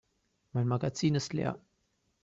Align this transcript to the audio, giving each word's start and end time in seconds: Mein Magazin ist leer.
Mein 0.53 0.67
Magazin 0.67 1.13
ist 1.13 1.31
leer. 1.31 1.59